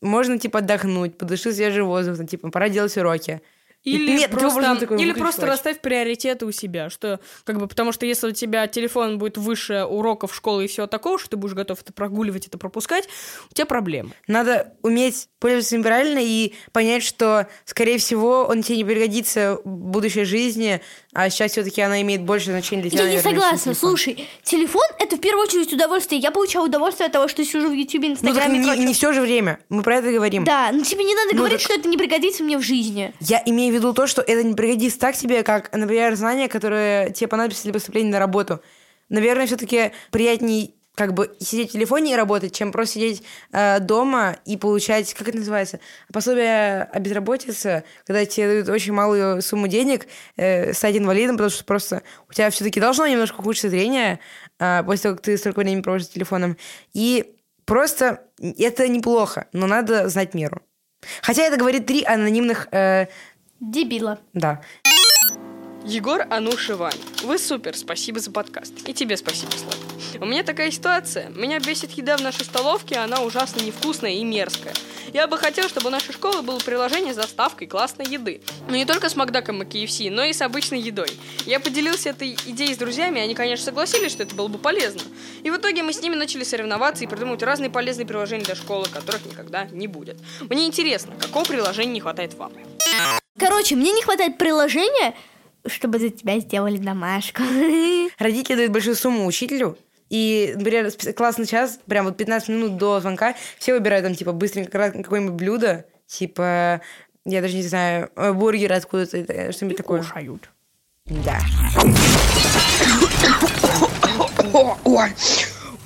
можно, 0.00 0.38
типа, 0.38 0.58
отдохнуть, 0.58 1.16
подышать 1.16 1.54
свежим 1.54 1.86
воздухом, 1.86 2.26
типа, 2.26 2.50
пора 2.50 2.68
делать 2.68 2.96
уроки. 2.96 3.40
Или, 3.84 4.16
Нет, 4.16 4.30
просто, 4.30 4.76
такой 4.80 5.00
или 5.02 5.12
просто 5.12 5.44
расставь 5.46 5.80
приоритеты 5.80 6.46
у 6.46 6.52
себя, 6.52 6.88
что 6.88 7.20
как 7.44 7.58
бы 7.58 7.66
потому 7.68 7.92
что 7.92 8.06
если 8.06 8.28
у 8.28 8.30
тебя 8.32 8.66
телефон 8.66 9.18
будет 9.18 9.36
выше 9.36 9.84
уроков 9.84 10.34
школы 10.34 10.64
и 10.64 10.68
всего 10.68 10.86
такого, 10.86 11.18
что 11.18 11.30
ты 11.30 11.36
будешь 11.36 11.52
готов 11.54 11.82
это 11.82 11.92
прогуливать, 11.92 12.46
это 12.46 12.56
пропускать, 12.56 13.06
у 13.50 13.54
тебя 13.54 13.66
проблемы. 13.66 14.12
Надо 14.26 14.72
уметь 14.82 15.28
пользоваться 15.38 15.74
им 15.76 15.82
правильно 15.82 16.18
и 16.22 16.54
понять, 16.72 17.02
что, 17.02 17.46
скорее 17.66 17.98
всего, 17.98 18.44
он 18.48 18.62
тебе 18.62 18.78
не 18.78 18.84
пригодится 18.84 19.58
в 19.64 19.68
будущей 19.68 20.24
жизни, 20.24 20.80
а 21.12 21.28
сейчас 21.28 21.52
все-таки 21.52 21.82
она 21.82 22.00
имеет 22.00 22.22
больше 22.22 22.46
значения 22.46 22.82
для 22.82 22.90
тебя. 22.90 23.02
Я 23.02 23.10
не 23.10 23.16
наверное, 23.16 23.32
чем 23.32 23.40
согласна. 23.42 23.74
телефон. 23.74 23.90
Слушай, 23.90 24.28
телефон 24.44 24.82
это 24.98 25.16
в 25.16 25.20
первую 25.20 25.46
очередь 25.46 25.72
удовольствие. 25.74 26.20
Я 26.22 26.30
получаю 26.30 26.64
удовольствие 26.64 27.06
от 27.08 27.12
того, 27.12 27.28
что 27.28 27.44
сижу 27.44 27.68
в 27.68 27.72
Ютубе, 27.74 28.08
Ну, 28.08 28.14
так 28.16 28.24
Инстаграме. 28.24 28.56
и 28.56 28.58
не, 28.60 28.66
прочем. 28.66 28.92
все 28.94 29.12
же 29.12 29.20
время. 29.20 29.58
Мы 29.68 29.82
про 29.82 29.96
это 29.98 30.10
говорим. 30.10 30.44
Да, 30.44 30.70
но 30.72 30.82
тебе 30.82 31.04
не 31.04 31.14
надо 31.14 31.32
Ну, 31.32 31.38
говорить, 31.38 31.58
так- 31.58 31.64
что 31.66 31.74
это 31.78 31.86
не 31.88 31.98
пригодится 31.98 32.42
мне 32.42 32.56
в 32.56 32.62
жизни. 32.62 33.12
Я 33.20 33.42
имею 33.44 33.73
в 33.74 33.78
виду 33.78 33.92
то, 33.92 34.06
что 34.06 34.22
это 34.22 34.42
не 34.42 34.54
пригодится 34.54 34.98
так 34.98 35.16
тебе, 35.16 35.42
как, 35.42 35.72
например, 35.72 36.14
знания, 36.16 36.48
которые 36.48 37.12
тебе 37.12 37.28
понадобятся 37.28 37.64
для 37.64 37.72
поступления 37.72 38.10
на 38.10 38.18
работу. 38.18 38.60
Наверное, 39.08 39.46
все-таки 39.46 39.92
приятней 40.10 40.74
как 40.94 41.12
бы 41.12 41.34
сидеть 41.40 41.70
в 41.70 41.72
телефоне 41.72 42.12
и 42.12 42.16
работать, 42.16 42.54
чем 42.54 42.70
просто 42.70 42.94
сидеть 42.94 43.22
э, 43.52 43.80
дома 43.80 44.36
и 44.44 44.56
получать, 44.56 45.12
как 45.14 45.28
это 45.28 45.38
называется, 45.38 45.80
пособие 46.12 46.84
о 46.84 47.00
безработице, 47.00 47.84
когда 48.06 48.24
тебе 48.24 48.46
дают 48.46 48.68
очень 48.68 48.92
малую 48.92 49.42
сумму 49.42 49.66
денег, 49.66 50.06
э, 50.36 50.72
стать 50.72 50.96
инвалидом, 50.96 51.36
потому 51.36 51.50
что 51.50 51.64
просто 51.64 52.02
у 52.28 52.32
тебя 52.32 52.50
все-таки 52.50 52.80
должно 52.80 53.06
немножко 53.06 53.40
ухудшиться 53.40 53.70
зрение 53.70 54.20
э, 54.60 54.84
после 54.84 55.02
того, 55.02 55.16
как 55.16 55.24
ты 55.24 55.36
столько 55.36 55.58
времени 55.60 55.82
проводишь 55.82 56.06
за 56.06 56.12
телефоном. 56.12 56.56
И 56.92 57.34
просто 57.64 58.22
это 58.40 58.86
неплохо, 58.86 59.48
но 59.52 59.66
надо 59.66 60.08
знать 60.08 60.34
меру. 60.34 60.62
Хотя 61.22 61.42
это 61.42 61.56
говорит 61.56 61.86
три 61.86 62.04
анонимных 62.04 62.68
э, 62.70 63.06
Дебила. 63.60 64.18
да. 64.32 64.60
Егор, 65.86 66.26
Ануш 66.30 66.70
и 66.70 66.72
Вань, 66.72 66.98
вы 67.24 67.38
супер, 67.38 67.76
спасибо 67.76 68.18
за 68.18 68.30
подкаст. 68.30 68.72
И 68.88 68.94
тебе 68.94 69.18
спасибо, 69.18 69.52
Слава. 69.52 69.76
У 70.18 70.24
меня 70.24 70.42
такая 70.42 70.70
ситуация. 70.70 71.28
Меня 71.28 71.60
бесит 71.60 71.90
еда 71.90 72.16
в 72.16 72.22
нашей 72.22 72.46
столовке, 72.46 72.96
она 72.96 73.20
ужасно 73.20 73.60
невкусная 73.60 74.12
и 74.12 74.24
мерзкая. 74.24 74.72
Я 75.12 75.26
бы 75.26 75.36
хотел, 75.36 75.68
чтобы 75.68 75.88
у 75.88 75.90
нашей 75.90 76.14
школы 76.14 76.40
было 76.40 76.58
приложение 76.58 77.12
с 77.12 77.16
доставкой 77.16 77.66
классной 77.66 78.06
еды. 78.06 78.40
Но 78.68 78.76
не 78.76 78.86
только 78.86 79.10
с 79.10 79.16
Макдаком 79.16 79.62
и 79.62 79.66
KFC, 79.66 80.10
но 80.10 80.24
и 80.24 80.32
с 80.32 80.40
обычной 80.40 80.80
едой. 80.80 81.08
Я 81.44 81.60
поделился 81.60 82.08
этой 82.08 82.32
идеей 82.46 82.74
с 82.74 82.78
друзьями, 82.78 83.20
они, 83.20 83.34
конечно, 83.34 83.66
согласились, 83.66 84.12
что 84.12 84.22
это 84.22 84.34
было 84.34 84.48
бы 84.48 84.58
полезно. 84.58 85.02
И 85.42 85.50
в 85.50 85.56
итоге 85.56 85.82
мы 85.82 85.92
с 85.92 86.00
ними 86.00 86.14
начали 86.14 86.44
соревноваться 86.44 87.04
и 87.04 87.06
придумывать 87.06 87.42
разные 87.42 87.68
полезные 87.68 88.06
приложения 88.06 88.44
для 88.44 88.54
школы, 88.54 88.86
которых 88.88 89.26
никогда 89.26 89.66
не 89.66 89.86
будет. 89.86 90.18
Мне 90.48 90.66
интересно, 90.66 91.14
какого 91.20 91.44
приложения 91.44 91.92
не 91.92 92.00
хватает 92.00 92.32
вам? 92.34 92.52
Короче, 93.38 93.74
мне 93.74 93.92
не 93.92 94.02
хватает 94.02 94.38
приложения, 94.38 95.14
чтобы 95.66 95.98
за 95.98 96.10
тебя 96.10 96.38
сделали 96.38 96.76
домашку. 96.76 97.42
Родители 98.18 98.56
дают 98.56 98.72
большую 98.72 98.94
сумму 98.96 99.26
учителю, 99.26 99.76
и, 100.10 100.54
например, 100.56 100.92
классный 101.16 101.46
час, 101.46 101.80
прям 101.86 102.04
вот 102.04 102.16
15 102.16 102.48
минут 102.50 102.76
до 102.76 103.00
звонка, 103.00 103.34
все 103.58 103.74
выбирают 103.74 104.04
там, 104.04 104.14
типа, 104.14 104.32
быстренько 104.32 104.70
какое-нибудь 104.70 105.34
блюдо, 105.34 105.86
типа, 106.06 106.80
я 107.24 107.40
даже 107.40 107.56
не 107.56 107.62
знаю, 107.62 108.10
э, 108.14 108.32
бургер 108.32 108.72
откуда-то, 108.72 109.16
э, 109.16 109.52
что-нибудь 109.52 109.78
такое. 109.78 110.02
Кушают. 110.02 110.50
Да. 111.06 111.40
Ой. 114.84 115.10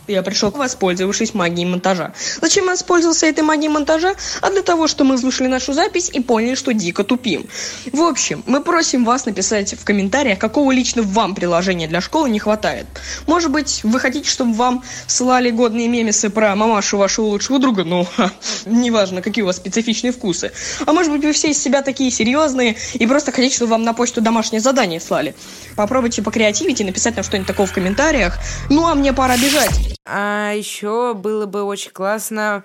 Я 0.09 0.23
пришел, 0.23 0.51
воспользовавшись 0.51 1.35
магией 1.35 1.69
монтажа. 1.69 2.13
Зачем 2.41 2.65
я 2.65 2.71
воспользовался 2.71 3.27
этой 3.27 3.45
магией 3.45 3.69
монтажа? 3.69 4.15
А 4.41 4.51
для 4.51 4.63
того, 4.63 4.89
что 4.89 5.05
мы 5.05 5.19
слушали 5.19 5.49
нашу 5.49 5.75
запись 5.75 6.11
и 6.11 6.21
поняли, 6.21 6.55
что 6.55 6.73
дико 6.73 7.05
тупим. 7.05 7.47
В 7.93 8.01
общем, 8.01 8.43
мы 8.47 8.63
просим 8.63 9.05
вас 9.05 9.27
написать 9.27 9.75
в 9.75 9.85
комментариях, 9.85 10.39
какого 10.39 10.73
лично 10.73 11.03
вам 11.03 11.35
приложения 11.35 11.87
для 11.89 12.01
школы 12.01 12.31
не 12.31 12.39
хватает. 12.39 12.87
Может 13.27 13.51
быть, 13.51 13.81
вы 13.85 14.01
хотите, 14.01 14.31
чтобы 14.31 14.55
вам 14.55 14.83
ссылали 15.07 15.51
годные 15.51 15.89
мемесы 15.89 16.31
про 16.31 16.57
мамашу 16.57 16.97
вашего 16.97 17.27
лучшего 17.27 17.59
друга? 17.59 17.85
Ну, 17.85 18.07
ха, 18.17 18.31
неважно, 18.65 19.21
какие 19.21 19.43
у 19.43 19.47
вас 19.47 19.57
специфичные 19.57 20.13
вкусы. 20.13 20.53
А 20.87 20.93
может 20.95 21.13
быть, 21.13 21.23
вы 21.23 21.33
все 21.33 21.51
из 21.51 21.63
себя 21.63 21.83
такие 21.83 22.11
серьезные 22.11 22.77
и 22.95 23.07
просто 23.07 23.31
хотите, 23.31 23.57
чтобы 23.57 23.73
вам 23.73 23.83
на 23.83 23.93
почту 23.93 24.23
домашнее 24.23 24.61
задание 24.61 25.01
слали. 25.01 25.35
Попробуйте 25.77 26.23
покреативить 26.23 26.81
и 26.81 26.85
написать 26.85 27.15
нам 27.17 27.25
что-нибудь 27.25 27.47
такого 27.47 27.67
в 27.67 27.73
комментариях. 27.75 28.39
Ну, 28.71 28.87
а 28.87 28.95
мне 28.95 29.13
пора 29.13 29.37
бежать. 29.37 29.98
А 30.05 30.53
еще 30.55 31.15
было 31.15 31.47
бы 31.47 31.63
очень 31.63 31.91
классно 31.91 32.65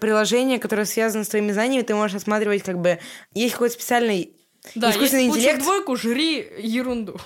приложение, 0.00 0.58
которое 0.58 0.84
связано 0.84 1.24
с 1.24 1.28
твоими 1.28 1.52
знаниями, 1.52 1.82
ты 1.82 1.94
можешь 1.94 2.16
осматривать, 2.16 2.62
как 2.62 2.78
бы, 2.78 2.98
есть 3.32 3.54
какой-то 3.54 3.74
специальный 3.74 4.36
Да, 4.74 4.90
искусственный 4.90 5.26
если 5.26 5.38
интеллект. 5.40 5.62
двойку, 5.62 5.96
жри 5.96 6.46
ерунду. 6.58 7.18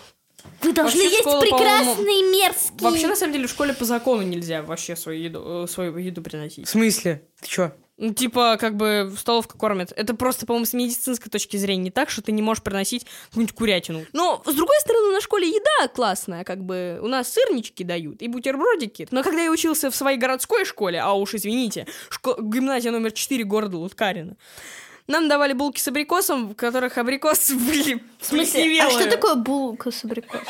Вы 0.63 0.73
должны 0.73 1.01
Вообще 1.03 1.11
есть 1.17 1.21
школа, 1.23 1.41
прекрасные 1.41 2.23
мерзкие. 2.33 2.81
Вообще, 2.81 3.07
на 3.09 3.17
самом 3.17 3.33
деле, 3.33 3.47
в 3.47 3.51
школе 3.51 3.75
по 3.75 3.85
закону 3.85 4.23
нельзя 4.23 4.63
вообще 4.63 4.97
свою 4.97 5.21
еду, 5.21 5.67
свою 5.69 5.97
еду 5.99 6.23
приносить. 6.23 6.67
В 6.67 6.71
смысле? 6.71 7.23
Ты 7.41 7.49
чё? 7.49 7.73
Ну, 7.99 8.15
типа, 8.15 8.57
как 8.61 8.77
бы, 8.77 9.13
столовка 9.19 9.59
кормят. 9.59 9.93
Это 9.97 10.15
просто, 10.15 10.47
по-моему, 10.47 10.67
с 10.67 10.73
медицинской 10.73 11.31
точки 11.31 11.57
зрения 11.57 11.83
не 11.85 11.91
так, 11.91 12.11
что 12.11 12.23
ты 12.23 12.31
не 12.31 12.43
можешь 12.43 12.63
приносить 12.63 13.07
какую-нибудь 13.31 13.57
курятину. 13.57 14.07
Но, 14.13 14.41
с 14.47 14.55
другой 14.55 14.77
стороны, 14.81 15.13
на 15.13 15.21
школе 15.21 15.49
еда 15.49 15.89
классная, 15.89 16.45
как 16.45 16.65
бы, 16.65 17.01
у 17.03 17.09
нас 17.09 17.33
сырнички 17.33 17.83
дают 17.83 18.23
и 18.23 18.29
бутербродики. 18.29 19.09
Но 19.11 19.25
когда 19.25 19.43
я 19.43 19.51
учился 19.51 19.91
в 19.91 19.97
своей 19.97 20.17
городской 20.17 20.65
школе, 20.65 21.01
а 21.01 21.13
уж, 21.15 21.35
извините, 21.35 21.89
шко- 22.09 22.37
гимназия 22.41 22.93
номер 22.93 23.11
4 23.11 23.43
города 23.43 23.77
Луткарина, 23.77 24.37
нам 25.09 25.29
давали 25.29 25.55
булки 25.55 25.81
с 25.81 25.89
абрикосом, 25.89 26.51
в 26.51 26.55
которых 26.55 26.99
абрикосы 26.99 27.55
были 27.57 28.01
В 28.21 28.27
смысле? 28.27 28.81
А 28.83 28.91
что 28.91 29.11
такое 29.11 29.35
булка 29.35 29.91
с 29.91 30.05
абрикосом? 30.05 30.47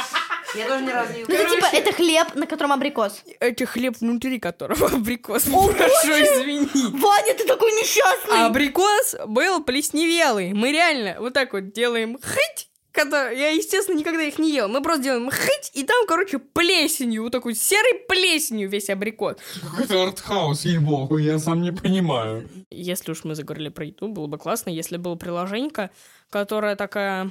Я 0.55 0.67
тоже 0.69 0.85
ни 0.85 0.91
разу 0.91 1.13
не 1.13 1.25
Ну, 1.29 1.35
это 1.35 1.51
типа, 1.51 1.67
это 1.73 1.93
хлеб, 1.93 2.35
на 2.35 2.47
котором 2.47 2.73
абрикос. 2.73 3.23
Это 3.41 3.67
хлеб 3.67 3.97
внутри 4.01 4.39
которого 4.39 4.87
абрикос. 4.93 5.45
Прошу, 5.45 6.13
извини. 6.13 6.99
Ваня, 6.99 7.35
ты 7.35 7.45
такой 7.45 7.71
несчастный! 7.73 8.37
А 8.37 8.47
абрикос 8.47 9.17
был 9.27 9.63
плесневелый. 9.63 10.53
Мы 10.55 10.73
реально 10.73 11.17
вот 11.21 11.35
так 11.35 11.53
вот 11.53 11.73
делаем 11.73 12.19
хыть, 12.23 12.69
когда... 12.93 13.31
Я, 13.31 13.51
естественно, 13.51 13.99
никогда 13.99 14.23
их 14.23 14.39
не 14.39 14.53
ел. 14.53 14.69
Мы 14.69 14.83
просто 14.83 15.05
делаем 15.05 15.31
хыть, 15.31 15.71
и 15.75 15.85
там, 15.85 16.07
короче, 16.07 16.39
плесенью, 16.39 17.25
вот 17.25 17.33
такой 17.33 17.55
серой 17.55 18.05
плесенью 18.09 18.69
весь 18.69 18.89
абрикос. 18.89 19.37
Какой-то 19.61 20.03
артхаус, 20.05 20.65
ей-богу, 20.65 21.19
я 21.19 21.39
сам 21.39 21.63
не 21.63 21.73
понимаю. 21.73 22.49
Если 22.71 23.13
уж 23.13 23.25
мы 23.25 23.35
заговорили 23.35 23.69
про 23.69 23.85
еду, 23.85 24.09
было 24.09 24.27
бы 24.27 24.39
классно, 24.39 24.71
если 24.71 24.97
было 24.97 25.15
приложенька, 25.15 25.91
которая 26.31 26.75
такая 26.77 27.31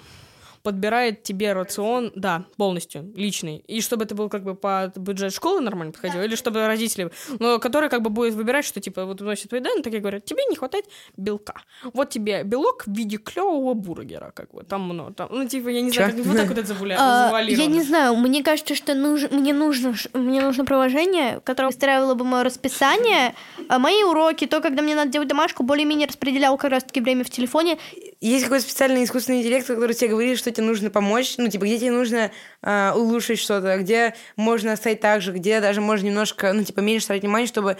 подбирает 0.63 1.23
тебе 1.23 1.53
рацион, 1.53 2.11
да, 2.15 2.45
полностью, 2.57 3.11
личный. 3.15 3.63
И 3.67 3.81
чтобы 3.81 4.05
это 4.05 4.15
был 4.15 4.29
как 4.29 4.43
бы 4.43 4.55
под 4.55 4.97
бюджет 4.97 5.33
школы 5.33 5.61
нормально 5.61 5.93
подходил, 5.93 6.21
или 6.21 6.35
чтобы 6.35 6.65
родители, 6.67 7.11
но 7.39 7.59
который 7.59 7.89
как 7.89 8.01
бы 8.01 8.09
будет 8.09 8.33
выбирать, 8.33 8.65
что 8.65 8.79
типа 8.79 9.05
вот 9.05 9.21
вносит 9.21 9.49
твои 9.49 9.61
данные, 9.61 9.83
такие 9.83 10.01
говорят, 10.01 10.25
тебе 10.25 10.43
не 10.49 10.55
хватает 10.55 10.85
белка. 11.15 11.61
Вот 11.93 12.09
тебе 12.09 12.43
белок 12.43 12.83
в 12.85 12.93
виде 12.93 13.17
клевого 13.17 13.73
бургера, 13.73 14.31
как 14.35 14.51
бы, 14.53 14.63
там 14.63 14.81
много, 14.81 15.13
там, 15.13 15.29
ну 15.31 15.47
типа, 15.47 15.69
я 15.69 15.81
не 15.81 15.91
знаю, 15.91 16.15
как 16.15 16.25
вот 16.25 16.37
так 16.37 16.47
вот 16.47 16.57
это 16.57 16.73
А, 16.97 17.25
завуалировано. 17.25 17.61
я 17.61 17.67
не 17.67 17.81
знаю, 17.81 18.15
мне 18.15 18.43
кажется, 18.43 18.75
что 18.75 18.93
нужно, 18.93 19.29
мне 19.29 19.53
нужно, 19.53 19.93
мне 20.13 20.41
нужно 20.41 20.65
приложение, 20.65 21.39
которое 21.43 21.69
устраивало 21.69 22.13
бы 22.13 22.25
мое 22.25 22.43
расписание, 22.43 23.35
а 23.69 23.79
мои 23.79 24.03
уроки, 24.03 24.45
то, 24.47 24.61
когда 24.61 24.81
мне 24.81 24.95
надо 24.95 25.11
делать 25.11 25.27
домашку, 25.27 25.63
более-менее 25.63 26.07
распределял 26.07 26.57
как 26.57 26.71
раз-таки 26.71 27.01
время 27.01 27.23
в 27.23 27.29
телефоне. 27.29 27.77
Есть 28.19 28.45
какой-то 28.45 28.65
специальный 28.65 29.03
искусственный 29.03 29.39
интеллект, 29.39 29.67
который 29.67 29.93
тебе 29.93 30.09
говорит, 30.09 30.39
что 30.39 30.51
тебе 30.51 30.65
нужно 30.65 30.89
помочь, 30.89 31.35
ну, 31.37 31.47
типа, 31.49 31.65
где 31.65 31.77
тебе 31.77 31.91
нужно 31.91 32.31
а, 32.63 32.93
улучшить 32.95 33.39
что-то, 33.39 33.77
где 33.77 34.15
можно 34.35 34.73
оставить 34.73 35.01
так 35.01 35.21
же, 35.21 35.31
где 35.31 35.61
даже 35.61 35.81
можно 35.81 36.07
немножко, 36.07 36.51
ну, 36.53 36.63
типа, 36.63 36.79
меньше 36.79 37.07
тратить 37.07 37.23
внимание, 37.23 37.47
чтобы 37.47 37.77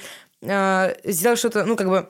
а, 0.48 0.94
сделать 1.04 1.40
что-то, 1.40 1.66
ну, 1.66 1.76
как 1.76 1.88
бы, 1.90 2.10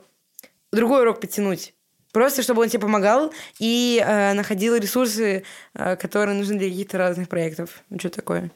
другой 0.74 1.01
урок 1.01 1.22
подтянуть. 1.22 1.74
Просто 2.12 2.41
чтобы 2.41 2.63
он 2.63 2.69
тебе 2.69 2.81
помогал 2.81 3.31
и 3.60 4.03
а, 4.05 4.34
находил 4.34 4.75
ресурсы, 4.75 5.43
а, 5.74 5.96
которые 5.96 6.36
нужны 6.36 6.57
для 6.57 6.69
каких-то 6.69 6.98
разных 6.98 7.29
проектов. 7.29 7.84
Ну, 7.89 8.00
что 8.00 8.10
такое? 8.10 8.51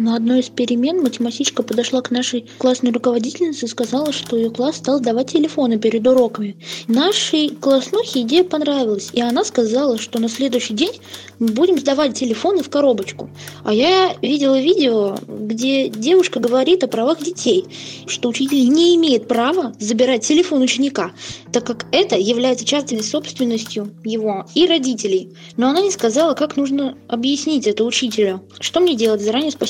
На 0.00 0.16
одной 0.16 0.40
из 0.40 0.48
перемен 0.48 1.02
математичка 1.02 1.62
подошла 1.62 2.00
к 2.00 2.10
нашей 2.10 2.46
классной 2.58 2.90
руководительнице 2.90 3.66
и 3.66 3.68
сказала, 3.68 4.12
что 4.12 4.36
ее 4.36 4.50
класс 4.50 4.76
стал 4.76 4.98
давать 4.98 5.32
телефоны 5.32 5.78
перед 5.78 6.06
уроками. 6.06 6.56
Нашей 6.88 7.50
класснухе 7.50 8.22
идея 8.22 8.44
понравилась, 8.44 9.10
и 9.12 9.20
она 9.20 9.44
сказала, 9.44 9.98
что 9.98 10.18
на 10.18 10.28
следующий 10.28 10.72
день 10.72 10.92
мы 11.38 11.48
будем 11.48 11.78
сдавать 11.78 12.14
телефоны 12.14 12.62
в 12.62 12.70
коробочку. 12.70 13.28
А 13.62 13.74
я 13.74 14.16
видела 14.22 14.58
видео, 14.58 15.18
где 15.28 15.88
девушка 15.88 16.40
говорит 16.40 16.82
о 16.82 16.88
правах 16.88 17.22
детей, 17.22 17.66
что 18.06 18.30
учитель 18.30 18.68
не 18.68 18.96
имеет 18.96 19.28
права 19.28 19.74
забирать 19.78 20.26
телефон 20.26 20.62
ученика, 20.62 21.12
так 21.52 21.64
как 21.66 21.86
это 21.92 22.16
является 22.16 22.64
частной 22.64 23.02
собственностью 23.02 23.90
его 24.04 24.46
и 24.54 24.66
родителей. 24.66 25.30
Но 25.58 25.68
она 25.68 25.82
не 25.82 25.90
сказала, 25.90 26.32
как 26.32 26.56
нужно 26.56 26.96
объяснить 27.06 27.66
это 27.66 27.84
учителю. 27.84 28.42
Что 28.60 28.80
мне 28.80 28.94
делать? 28.94 29.20
Заранее 29.20 29.50
спасибо. 29.50 29.69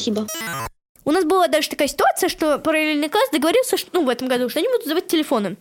У 1.04 1.12
нас 1.12 1.24
была 1.24 1.48
даже 1.48 1.68
такая 1.68 1.88
ситуация, 1.88 2.28
что 2.28 2.58
параллельный 2.58 3.08
класс 3.08 3.28
договорился, 3.32 3.76
что, 3.76 3.90
ну, 3.94 4.04
в 4.04 4.08
этом 4.08 4.28
году, 4.28 4.48
что 4.48 4.58
они 4.58 4.68
будут 4.68 4.84
сдавать 4.84 5.06
телефоны. 5.06 5.56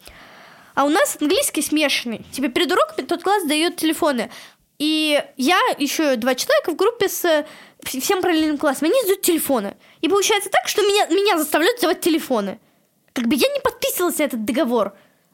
А 0.76 0.86
у 0.86 0.90
нас 0.90 1.18
английский 1.20 1.62
смешанный. 1.62 2.26
Типа 2.32 2.50
перед 2.50 2.72
уроком 2.72 3.06
тот 3.06 3.24
класс 3.24 3.44
дает 3.46 3.78
телефоны. 3.78 4.30
И 4.78 5.22
я, 5.36 5.60
еще 5.78 6.16
два 6.16 6.36
человека 6.36 6.72
в 6.72 6.76
группе 6.76 7.10
с 7.10 7.26
вс- 7.26 8.00
всем 8.00 8.22
параллельным 8.22 8.58
классом, 8.58 8.88
они 8.88 9.02
сдают 9.04 9.22
телефоны. 9.22 9.76
И 10.02 10.08
получается 10.08 10.50
так, 10.50 10.68
что 10.68 10.82
меня, 10.82 11.08
меня 11.08 11.38
заставляют 11.38 11.80
сдавать 11.80 12.00
телефоны. 12.00 12.60
Как 13.14 13.26
бы 13.28 13.36
я 13.36 13.50
не 13.50 13.60
подписывалась 13.60 14.20
на 14.20 14.24
этот 14.24 14.46
договор. 14.46 14.94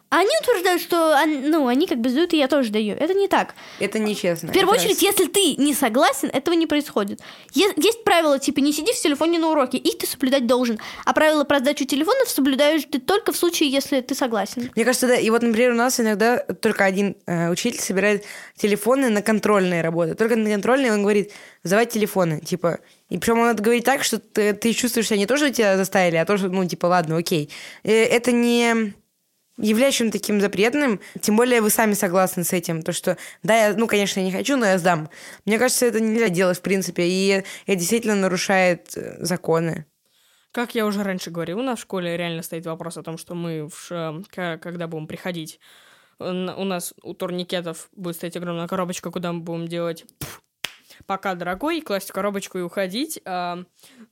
Они 0.09 0.29
утверждают, 0.41 0.81
что 0.81 1.17
ну, 1.25 1.67
они 1.67 1.87
как 1.87 1.99
бы 1.99 2.09
сдают, 2.09 2.33
и 2.33 2.37
я 2.37 2.47
тоже 2.47 2.71
даю. 2.71 2.95
Это 2.95 3.13
не 3.13 3.27
так. 3.27 3.55
Это 3.79 3.99
нечестно. 3.99 4.49
В 4.49 4.53
первую 4.53 4.77
очередь, 4.77 5.01
если 5.01 5.25
ты 5.25 5.55
не 5.55 5.73
согласен, 5.73 6.29
этого 6.31 6.55
не 6.55 6.67
происходит. 6.67 7.21
Е- 7.53 7.73
есть 7.75 8.03
правила, 8.03 8.39
типа, 8.39 8.59
не 8.59 8.71
сиди 8.71 8.93
в 8.93 9.01
телефоне 9.01 9.39
на 9.39 9.49
уроке, 9.49 9.77
их 9.77 9.97
ты 9.97 10.07
соблюдать 10.07 10.45
должен. 10.47 10.79
А 11.05 11.13
правила 11.13 11.43
про 11.43 11.59
сдачу 11.59 11.85
телефонов 11.85 12.29
соблюдаешь 12.29 12.83
ты 12.89 12.99
только 12.99 13.31
в 13.31 13.37
случае, 13.37 13.69
если 13.69 13.99
ты 14.01 14.15
согласен. 14.15 14.69
Мне 14.75 14.85
кажется, 14.85 15.07
да. 15.07 15.15
И 15.15 15.29
вот, 15.29 15.41
например, 15.41 15.71
у 15.71 15.75
нас 15.75 15.99
иногда 15.99 16.37
только 16.37 16.85
один 16.85 17.17
э, 17.25 17.49
учитель 17.49 17.81
собирает 17.81 18.23
телефоны 18.55 19.09
на 19.09 19.21
контрольные 19.21 19.81
работы. 19.81 20.13
Только 20.15 20.35
на 20.35 20.49
контрольные 20.49 20.93
он 20.93 21.01
говорит, 21.01 21.31
сдавать 21.63 21.89
телефоны, 21.89 22.39
типа. 22.39 22.79
И 23.09 23.17
причем 23.17 23.39
он 23.39 23.49
это 23.49 23.61
говорит 23.61 23.83
так, 23.83 24.03
что 24.03 24.19
ты, 24.19 24.53
ты 24.53 24.71
чувствуешь 24.73 25.07
себя 25.07 25.17
не 25.17 25.25
то, 25.25 25.35
что 25.35 25.51
тебя 25.51 25.77
заставили, 25.77 26.15
а 26.17 26.25
то, 26.25 26.37
что, 26.37 26.47
ну, 26.49 26.65
типа, 26.65 26.85
ладно, 26.85 27.17
окей. 27.17 27.49
Э, 27.83 28.03
Это 28.05 28.31
не 28.31 28.93
чем-то 29.61 30.11
таким 30.11 30.41
запретным, 30.41 30.99
тем 31.21 31.35
более 31.37 31.61
вы 31.61 31.69
сами 31.69 31.93
согласны 31.93 32.43
с 32.43 32.53
этим, 32.53 32.81
то 32.81 32.91
что, 32.91 33.17
да, 33.43 33.67
я, 33.67 33.73
ну, 33.73 33.87
конечно, 33.87 34.19
я 34.19 34.25
не 34.25 34.31
хочу, 34.31 34.57
но 34.57 34.65
я 34.65 34.77
сдам. 34.77 35.09
Мне 35.45 35.57
кажется, 35.57 35.85
это 35.85 35.99
нельзя 35.99 36.29
делать, 36.29 36.57
в 36.57 36.61
принципе, 36.61 37.03
и 37.07 37.43
это 37.65 37.79
действительно 37.79 38.15
нарушает 38.15 38.95
э, 38.95 39.23
законы. 39.23 39.85
Как 40.51 40.73
я 40.73 40.85
уже 40.85 41.03
раньше 41.03 41.31
говорил, 41.31 41.59
у 41.59 41.63
нас 41.63 41.79
в 41.79 41.81
школе 41.81 42.15
реально 42.15 42.41
стоит 42.41 42.65
вопрос 42.65 42.97
о 42.97 43.03
том, 43.03 43.17
что 43.17 43.35
мы, 43.35 43.67
в 43.69 44.23
когда 44.31 44.87
будем 44.87 45.07
приходить, 45.07 45.59
у 46.17 46.23
нас 46.31 46.93
у 47.03 47.13
турникетов 47.13 47.89
будет 47.93 48.15
стоять 48.15 48.37
огромная 48.37 48.67
коробочка, 48.67 49.11
куда 49.11 49.33
мы 49.33 49.41
будем 49.41 49.67
делать 49.67 50.05
пока, 51.05 51.35
дорогой, 51.35 51.81
класть 51.81 52.09
в 52.09 52.13
коробочку 52.13 52.57
и 52.57 52.61
уходить. 52.61 53.19
а, 53.25 53.63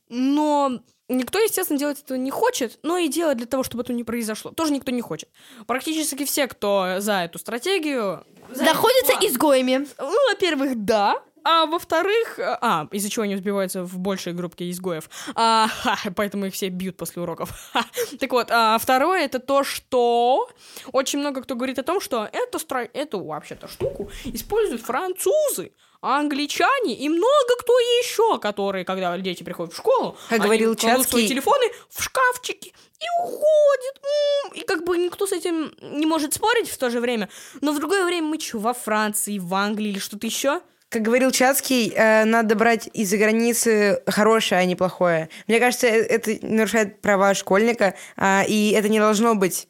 Но 0.09 0.81
никто, 1.13 1.39
естественно, 1.39 1.79
делать 1.79 2.01
этого 2.01 2.17
не 2.17 2.31
хочет, 2.31 2.79
но 2.83 2.97
и 2.97 3.07
делать 3.07 3.37
для 3.37 3.47
того, 3.47 3.63
чтобы 3.63 3.83
это 3.83 3.93
не 3.93 4.03
произошло, 4.03 4.51
тоже 4.51 4.73
никто 4.73 4.91
не 4.91 5.01
хочет. 5.01 5.29
Практически 5.67 6.25
все, 6.25 6.47
кто 6.47 6.95
за 6.99 7.23
эту 7.23 7.39
стратегию... 7.39 8.25
за 8.49 8.63
Находятся 8.63 9.13
изгоями. 9.21 9.87
ну, 9.97 10.29
во-первых, 10.31 10.83
да. 10.83 11.21
А 11.45 11.65
во-вторых, 11.65 12.39
а, 12.39 12.87
из-за 12.91 13.09
чего 13.09 13.23
они 13.23 13.35
сбиваются 13.35 13.83
в 13.83 13.99
большей 13.99 14.31
группе 14.31 14.69
изгоев. 14.69 15.09
А, 15.35 15.67
ха, 15.67 15.97
поэтому 16.15 16.45
их 16.45 16.53
все 16.53 16.69
бьют 16.69 16.95
после 16.95 17.21
уроков. 17.21 17.51
Ха. 17.73 17.83
Так 18.19 18.31
вот, 18.31 18.47
а 18.49 18.77
второе 18.77 19.25
это 19.25 19.39
то, 19.39 19.63
что 19.63 20.49
очень 20.93 21.19
много 21.19 21.41
кто 21.41 21.55
говорит 21.55 21.79
о 21.79 21.83
том, 21.83 21.99
что 21.99 22.29
эту, 22.31 22.59
стра... 22.59 22.87
эту 22.93 23.23
вообще-то 23.23 23.67
штуку 23.67 24.09
используют 24.23 24.81
французы, 24.83 25.73
англичане 26.03 26.93
и 26.95 27.07
много 27.09 27.55
кто 27.59 27.73
еще, 28.01 28.37
которые, 28.39 28.83
когда 28.85 29.17
дети 29.17 29.43
приходят 29.43 29.73
в 29.73 29.77
школу, 29.77 30.17
Как 30.29 30.39
они 30.39 30.45
говорил 30.45 30.75
кладут 30.75 31.07
свои 31.09 31.23
Чацкий- 31.23 31.29
телефоны 31.29 31.65
в 31.89 32.03
шкафчики 32.03 32.67
и 32.99 33.05
уходят. 33.23 34.01
М, 34.45 34.51
И 34.53 34.61
как 34.65 34.83
бы 34.83 34.97
никто 34.97 35.25
с 35.25 35.31
этим 35.31 35.73
не 35.81 36.05
может 36.05 36.33
спорить 36.33 36.69
в 36.69 36.77
то 36.77 36.89
же 36.89 36.99
время. 36.99 37.29
Но 37.61 37.71
в 37.71 37.79
другое 37.79 38.05
время 38.05 38.27
мы 38.27 38.39
что, 38.39 38.59
во 38.59 38.73
Франции, 38.73 39.39
в 39.39 39.53
Англии 39.53 39.89
или 39.91 39.99
что-то 39.99 40.27
еще? 40.27 40.61
Как 40.89 41.01
говорил 41.01 41.31
Чацкий, 41.31 41.91
э, 41.95 42.23
надо 42.25 42.53
брать 42.55 42.87
из-за 42.93 43.17
границы 43.17 44.03
хорошее, 44.05 44.61
а 44.61 44.65
не 44.65 44.75
плохое. 44.75 45.29
Мне 45.47 45.59
кажется, 45.59 45.87
э- 45.87 46.03
это 46.05 46.37
нарушает 46.45 47.01
права 47.01 47.33
школьника, 47.33 47.95
а, 48.15 48.43
и 48.47 48.71
это 48.71 48.89
не 48.89 48.99
должно 48.99 49.33
быть 49.35 49.67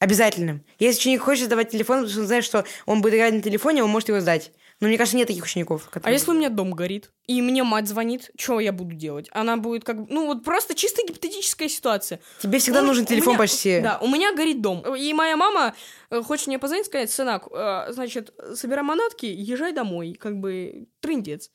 обязательным. 0.00 0.64
Если 0.78 1.00
ученик 1.00 1.22
хочет 1.22 1.44
сдавать 1.46 1.70
телефон, 1.70 1.98
потому 1.98 2.10
что 2.10 2.20
он 2.22 2.26
знает, 2.26 2.44
что 2.44 2.64
он 2.86 3.00
будет 3.02 3.14
играть 3.14 3.34
на 3.34 3.42
телефоне, 3.42 3.84
он 3.84 3.90
может 3.90 4.08
его 4.08 4.20
сдать. 4.20 4.50
Но 4.80 4.88
мне 4.88 4.96
кажется, 4.96 5.16
нет 5.16 5.28
таких 5.28 5.44
учеников. 5.44 5.82
А 5.88 5.90
которые- 5.90 6.16
если 6.18 6.30
у 6.30 6.34
меня 6.34 6.48
дом 6.48 6.70
горит, 6.72 7.10
и 7.26 7.42
мне 7.42 7.62
мать 7.64 7.86
звонит, 7.86 8.30
что 8.38 8.60
я 8.60 8.72
буду 8.72 8.94
делать? 8.96 9.28
Она 9.30 9.56
будет 9.58 9.84
как... 9.84 10.00
бы- 10.00 10.06
Ну, 10.08 10.26
вот 10.26 10.42
просто 10.42 10.74
чисто 10.74 11.02
гипотетическая 11.06 11.68
ситуация. 11.68 12.20
Тебе 12.40 12.58
всегда 12.58 12.80
У- 12.82 12.86
нужен 12.86 13.04
у 13.04 13.06
телефон 13.06 13.34
меня- 13.34 13.38
почти. 13.38 13.80
Да, 13.80 13.98
у 13.98 14.08
меня 14.08 14.34
горит 14.34 14.62
дом. 14.62 14.82
И 14.96 15.12
моя 15.12 15.36
мама 15.36 15.74
э, 16.10 16.22
хочет 16.22 16.46
мне 16.46 16.58
позвонить, 16.58 16.86
сказать, 16.86 17.10
сынок, 17.10 17.48
э, 17.52 17.92
значит, 17.92 18.32
собирай 18.54 18.82
манатки, 18.82 19.26
езжай 19.26 19.72
домой. 19.72 20.16
Как 20.18 20.36
бы 20.38 20.86
трындец. 21.00 21.50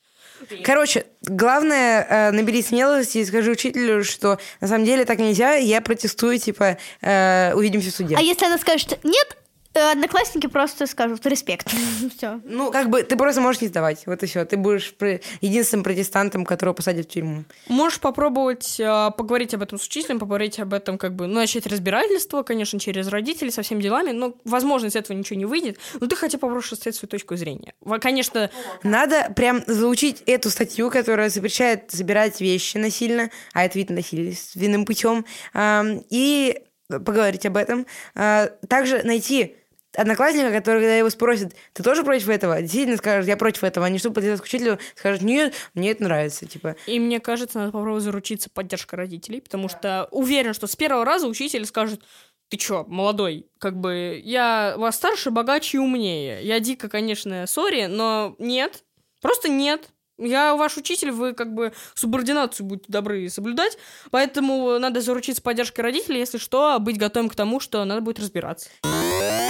Короче, 0.64 1.06
главное, 1.22 2.06
э, 2.08 2.30
набери 2.30 2.62
смелости 2.62 3.18
и 3.18 3.24
скажи 3.24 3.50
учителю, 3.50 4.02
что 4.04 4.38
на 4.60 4.68
самом 4.68 4.84
деле 4.84 5.04
так 5.04 5.18
нельзя, 5.18 5.54
я 5.54 5.80
протестую, 5.80 6.38
типа, 6.38 6.78
э, 7.00 7.52
увидимся 7.54 7.90
в 7.90 7.94
суде. 7.94 8.16
А 8.16 8.20
если 8.20 8.46
она 8.46 8.58
скажет 8.58 8.98
нет, 9.04 9.36
Одноклассники 9.76 10.46
просто 10.46 10.86
скажут 10.86 11.24
респект. 11.26 11.68
Все. 12.16 12.40
Ну, 12.44 12.70
как 12.70 12.90
бы, 12.90 13.02
ты 13.02 13.16
просто 13.16 13.40
можешь 13.40 13.60
не 13.62 13.68
сдавать. 13.68 14.06
Вот 14.06 14.22
и 14.22 14.26
все. 14.26 14.44
Ты 14.44 14.56
будешь 14.56 14.94
про- 14.94 15.20
единственным 15.40 15.84
протестантом, 15.84 16.44
которого 16.44 16.74
посадят 16.74 17.06
в 17.06 17.08
тюрьму. 17.10 17.44
Можешь 17.68 18.00
попробовать 18.00 18.78
э, 18.80 19.10
поговорить 19.16 19.54
об 19.54 19.62
этом 19.62 19.78
с 19.78 19.86
учителем, 19.86 20.18
поговорить 20.18 20.58
об 20.60 20.72
этом, 20.74 20.98
как 20.98 21.14
бы, 21.14 21.26
ну, 21.26 21.34
начать 21.34 21.66
разбирательство, 21.66 22.42
конечно, 22.42 22.78
через 22.78 23.08
родителей, 23.08 23.50
со 23.50 23.62
всеми 23.62 23.82
делами, 23.82 24.10
но, 24.12 24.34
возможно, 24.44 24.86
из 24.86 24.96
этого 24.96 25.16
ничего 25.16 25.38
не 25.38 25.44
выйдет, 25.46 25.78
но 26.00 26.06
ты 26.06 26.16
хотя 26.16 26.38
бы 26.38 26.42
попробуешь 26.42 26.72
отстоять 26.72 26.96
свою 26.96 27.10
точку 27.10 27.36
зрения. 27.36 27.74
Конечно, 28.00 28.50
Надо 28.82 29.32
прям 29.34 29.62
заучить 29.66 30.22
эту 30.26 30.50
статью, 30.50 30.90
которая 30.90 31.28
запрещает 31.28 31.90
забирать 31.90 32.40
вещи 32.40 32.76
насильно, 32.76 33.30
а 33.52 33.64
это 33.64 33.78
вид 33.78 33.90
насильственным 33.90 34.84
путем, 34.84 35.24
ам, 35.52 36.02
и 36.10 36.60
поговорить 36.88 37.44
об 37.46 37.56
этом. 37.56 37.86
А, 38.14 38.46
Также 38.68 39.02
найти 39.02 39.56
одноклассника, 39.96 40.50
который, 40.50 40.80
когда 40.80 40.96
его 40.96 41.10
спросят, 41.10 41.54
ты 41.72 41.82
тоже 41.82 42.04
против 42.04 42.28
этого? 42.28 42.60
Действительно 42.60 42.96
скажет, 42.96 43.26
я 43.26 43.36
против 43.36 43.64
этого. 43.64 43.86
Не 43.86 43.98
что 43.98 44.10
подойдет 44.10 44.40
к 44.40 44.44
учителю, 44.44 44.78
скажет, 44.94 45.22
нет, 45.22 45.54
мне 45.74 45.90
это 45.90 46.04
нравится. 46.04 46.46
Типа, 46.46 46.76
И 46.86 46.98
мне 47.00 47.20
кажется, 47.20 47.58
надо 47.58 47.72
попробовать 47.72 48.04
заручиться 48.04 48.50
поддержкой 48.50 48.96
родителей, 48.96 49.40
потому 49.40 49.68
что 49.68 50.08
уверен, 50.10 50.54
что 50.54 50.66
с 50.66 50.76
первого 50.76 51.04
раза 51.04 51.26
учитель 51.26 51.66
скажет, 51.66 52.00
ты 52.48 52.56
чё, 52.56 52.84
молодой, 52.86 53.46
как 53.58 53.76
бы 53.78 54.20
я 54.24 54.74
вас 54.76 54.96
старше, 54.96 55.30
богаче 55.30 55.78
и 55.78 55.80
умнее. 55.80 56.42
Я 56.42 56.60
дико, 56.60 56.88
конечно, 56.88 57.46
сори, 57.46 57.86
но 57.86 58.36
нет, 58.38 58.84
просто 59.20 59.48
нет. 59.48 59.88
Я 60.18 60.54
ваш 60.54 60.76
учитель, 60.78 61.10
вы 61.10 61.34
как 61.34 61.52
бы 61.52 61.74
субординацию 61.94 62.66
будьте 62.66 62.86
добры 62.88 63.28
соблюдать, 63.28 63.76
поэтому 64.10 64.78
надо 64.78 65.02
заручиться 65.02 65.42
поддержкой 65.42 65.82
родителей, 65.82 66.20
если 66.20 66.38
что, 66.38 66.72
а 66.72 66.78
быть 66.78 66.96
готовым 66.96 67.28
к 67.28 67.34
тому, 67.34 67.60
что 67.60 67.84
надо 67.84 68.00
будет 68.00 68.18
разбираться. 68.18 68.70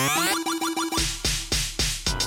Bye. 0.07 0.46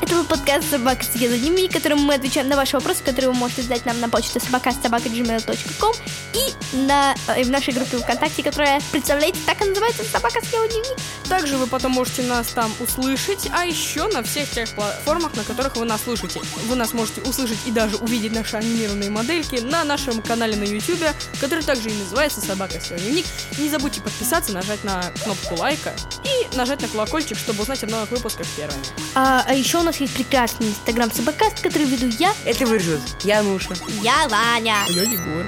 Это 0.01 0.15
был 0.15 0.23
подкаст 0.23 0.69
«Собака 0.69 1.03
съела 1.03 1.37
дневник», 1.37 1.71
в 1.71 1.73
котором 1.73 1.99
мы 1.99 2.13
отвечаем 2.13 2.47
на 2.47 2.55
ваши 2.55 2.77
вопросы, 2.77 3.03
которые 3.03 3.31
вы 3.31 3.37
можете 3.37 3.63
задать 3.63 3.85
нам 3.85 3.99
на 3.99 4.07
почту 4.07 4.39
собака.gmail.com 4.39 5.93
и 6.33 6.77
на, 6.77 7.15
э, 7.27 7.43
в 7.43 7.49
нашей 7.49 7.73
группе 7.73 7.97
ВКонтакте, 7.97 8.41
которая, 8.41 8.81
представляете, 8.91 9.39
так 9.45 9.61
и 9.61 9.65
называется 9.65 10.03
«Собака 10.05 10.39
съела 10.45 10.67
дневник». 10.67 10.97
Также 11.27 11.57
вы 11.57 11.67
потом 11.67 11.91
можете 11.91 12.23
нас 12.23 12.47
там 12.47 12.71
услышать, 12.79 13.49
а 13.51 13.65
еще 13.65 14.07
на 14.07 14.23
всех 14.23 14.49
тех 14.49 14.69
платформах, 14.69 15.35
на 15.35 15.43
которых 15.43 15.75
вы 15.75 15.85
нас 15.85 16.01
слушаете. 16.03 16.41
Вы 16.67 16.75
нас 16.75 16.93
можете 16.93 17.21
услышать 17.21 17.59
и 17.65 17.71
даже 17.71 17.97
увидеть 17.97 18.33
наши 18.33 18.55
анимированные 18.55 19.09
модельки 19.09 19.57
на 19.57 19.83
нашем 19.83 20.21
канале 20.21 20.55
на 20.55 20.63
YouTube, 20.63 21.03
который 21.41 21.63
также 21.63 21.89
и 21.89 21.93
называется 21.93 22.41
«Собака 22.41 22.79
Съела 22.79 23.01
дневник». 23.01 23.25
Не 23.57 23.69
забудьте 23.69 24.01
подписаться, 24.01 24.53
нажать 24.53 24.83
на 24.83 25.03
кнопку 25.23 25.55
лайка 25.55 25.93
и 26.23 26.55
нажать 26.55 26.81
на 26.81 26.87
колокольчик, 26.87 27.37
чтобы 27.37 27.61
узнать 27.63 27.83
о 27.83 27.87
новых 27.87 28.11
выпусках 28.11 28.47
первыми. 28.55 28.81
А, 29.13 29.43
а 29.45 29.53
еще 29.53 29.79
у 29.79 29.83
нас 29.83 29.88
есть 29.97 30.13
прекрасный 30.15 30.67
инстаграм 30.67 31.11
Собакаст, 31.11 31.61
который 31.61 31.85
веду 31.85 32.07
я, 32.19 32.33
это 32.45 32.65
вырежут. 32.65 33.01
Я 33.23 33.41
Нуша. 33.41 33.73
я 34.01 34.27
Ваня. 34.27 34.77
Я 34.89 35.03
Егор. 35.03 35.45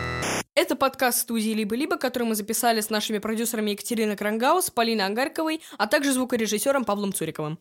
Это 0.54 0.76
подкаст 0.76 1.20
студии 1.20 1.52
«Либо-либо», 1.52 1.96
который 1.96 2.24
мы 2.24 2.36
записали 2.36 2.82
с 2.82 2.90
нашими 2.90 3.20
продюсерами 3.20 3.72
Екатериной 3.72 4.18
Крангаус, 4.18 4.70
Полиной 4.70 5.06
Ангарковой, 5.06 5.62
а 5.78 5.88
также 5.88 6.12
звукорежиссером 6.12 6.84
Павлом 6.84 7.14
Цуриковым. 7.14 7.58